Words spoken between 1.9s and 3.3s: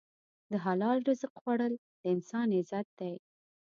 د انسان عزت دی.